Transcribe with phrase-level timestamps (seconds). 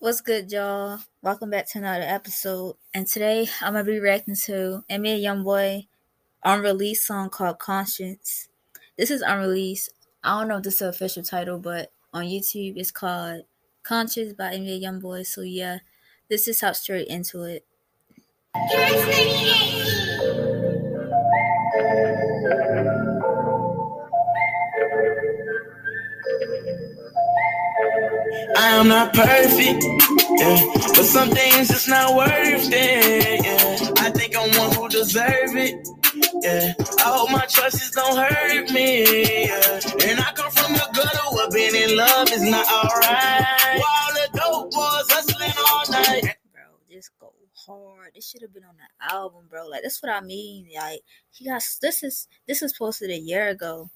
[0.00, 1.00] What's good, y'all?
[1.22, 2.76] Welcome back to another episode.
[2.94, 5.88] And today I'm gonna be reacting to NBA YoungBoy
[6.44, 8.46] unreleased song called Conscience.
[8.96, 9.90] This is unreleased.
[10.22, 13.42] I don't know if this is the official title, but on YouTube it's called
[13.82, 15.26] Conscience by NBA YoungBoy.
[15.26, 15.78] So yeah,
[16.30, 17.66] this is hop straight into it.
[28.56, 29.84] I am not perfect,
[30.38, 30.58] yeah,
[30.94, 33.44] but some things just not worth it.
[33.44, 35.88] Yeah, I think I'm one who deserve it.
[36.42, 39.46] Yeah, I hope my choices don't hurt me.
[39.46, 43.80] Yeah, and I come from the gutter where being in love is not alright.
[43.80, 46.36] While the dope boys hustling all night.
[46.52, 47.32] Bro, this go
[47.66, 48.12] hard.
[48.14, 49.66] This should have been on the album, bro.
[49.66, 50.68] Like that's what I mean.
[50.74, 53.90] Like he got this is this was posted a year ago.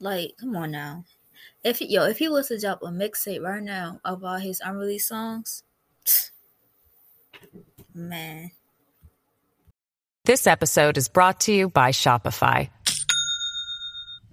[0.00, 1.04] Like, come on now.
[1.64, 5.08] If yo, if he was to drop a mixtape right now of all his unreleased
[5.08, 5.62] songs,
[7.94, 8.50] man.
[10.24, 12.70] This episode is brought to you by Shopify.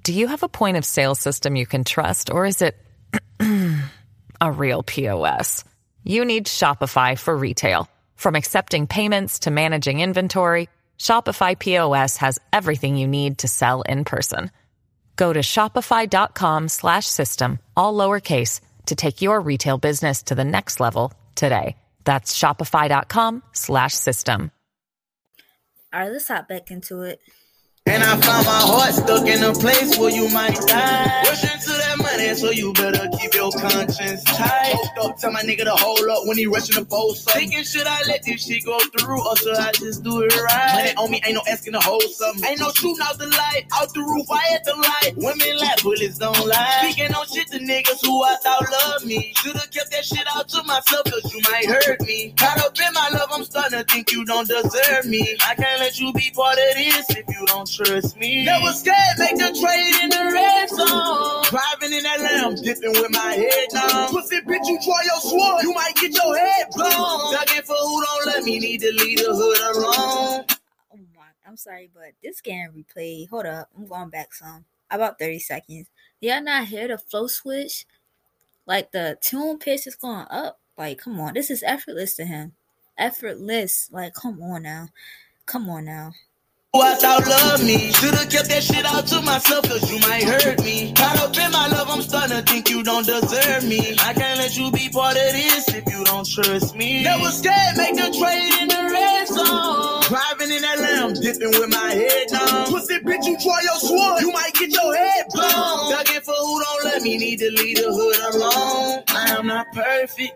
[0.04, 2.78] Do you have a point of sale system you can trust, or is it
[4.42, 5.64] a real POS?
[6.04, 7.90] You need Shopify for retail.
[8.16, 14.04] From accepting payments to managing inventory, Shopify POS has everything you need to sell in
[14.04, 14.52] person.
[15.20, 20.80] Go to shopify.com slash system, all lowercase, to take your retail business to the next
[20.80, 21.76] level today.
[22.06, 24.50] That's shopify.com slash system.
[25.92, 27.20] All right, let's hop back into it.
[27.86, 31.49] And I found my heart stuck in a place where you might die.
[32.40, 34.74] So you better keep your conscience tight.
[34.74, 37.18] Hold up, tell my nigga to hold up when he rushing the boat.
[37.18, 40.74] Thinking, should I let this shit go through or should I just do it right?
[40.74, 42.46] Money on me, ain't no asking to hold something.
[42.46, 45.14] Ain't no shooting out the light, out the roof, I at the light.
[45.18, 46.80] Women like bullets don't lie.
[46.84, 49.34] Speaking on shit to niggas who I thought loved me.
[49.44, 52.34] Should've kept that shit out to myself, cause you might hurt me.
[52.38, 55.36] Caught up in my love, I'm starting to think you don't deserve me.
[55.46, 58.46] I can't let you be part of this if you don't trust me.
[58.46, 61.44] Never scared, make the trade in the red zone.
[61.50, 64.10] Driving in that lamb, dipping with my head down.
[64.10, 67.34] Pussy bitch, you draw your sword, you might get your head blown.
[67.34, 70.46] Ducking for who don't let me, need to leave the hood alone.
[70.94, 73.30] Oh my, I'm sorry, but this getting replayed.
[73.30, 74.66] Hold up, I'm going back some.
[74.92, 75.88] About 30 seconds.
[76.20, 77.86] Y'all not hear the flow switch?
[78.66, 80.60] Like the tune pitch is going up.
[80.78, 82.54] Like, come on, this is effortless to him.
[82.98, 83.90] Effortless.
[83.92, 84.90] Like, come on now.
[85.46, 86.14] Come on now.
[86.74, 87.92] Who I thought loved me.
[87.94, 90.94] Should've kept that shit out to myself, cause you might hurt me.
[90.94, 91.18] Caught
[92.40, 93.96] to think you don't deserve me.
[94.00, 97.04] I can't let you be part of this if you don't trust me.
[97.04, 100.02] Never scared, make the trade in the red zone.
[100.08, 102.66] Driving in that lamb, dipping with my head down.
[102.68, 105.92] Pussy bitch, you draw your sword, you might get your head blown.
[105.92, 109.04] Ducking for who don't let me, need to leave the hood alone.
[109.10, 110.34] I am not perfect.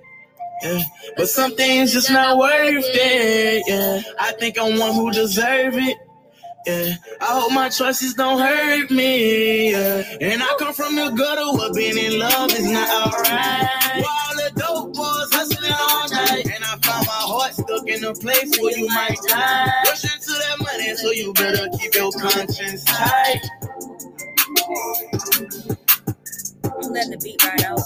[0.61, 0.81] Yeah.
[1.17, 3.63] But some things just not worth it.
[3.67, 5.97] Yeah, I think I'm one who deserve it.
[6.65, 9.71] Yeah, I hope my choices don't hurt me.
[9.71, 13.67] Yeah, and I come from the gutter where being in love is not alright.
[14.01, 18.13] While the dope boys hustling all night, and I found my heart stuck in a
[18.13, 19.71] place where you might die.
[19.87, 23.41] Rushing to that money, so you better keep your conscience tight.
[26.91, 27.83] Letting the beat ride out.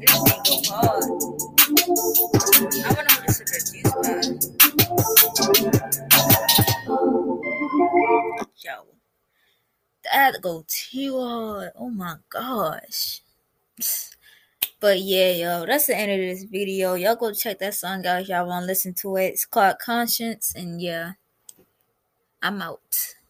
[0.00, 1.04] This beat go hard.
[2.84, 4.79] I this is produced by.
[10.04, 11.70] That go too hard.
[11.76, 13.22] Oh my gosh.
[14.80, 16.94] But yeah, yo, that's the end of this video.
[16.94, 19.26] Y'all go check that song out y'all want to listen to it.
[19.26, 21.12] It's called Conscience, and yeah,
[22.42, 23.14] I'm out.